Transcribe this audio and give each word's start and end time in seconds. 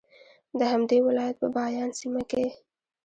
د 0.57 0.59
همدې 0.71 0.97
ولایت 1.07 1.35
په 1.41 1.47
بایان 1.55 1.89
سیمه 1.99 2.23
کې 2.31 2.45